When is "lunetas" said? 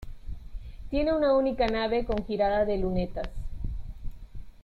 2.79-3.29